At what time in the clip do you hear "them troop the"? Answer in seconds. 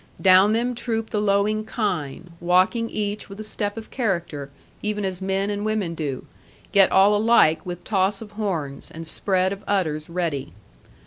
0.53-1.21